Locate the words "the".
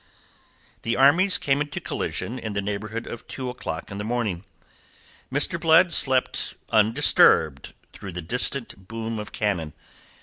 0.81-0.95, 2.53-2.61, 3.99-4.03, 8.13-8.21